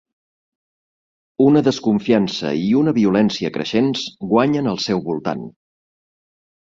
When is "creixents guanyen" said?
3.59-4.71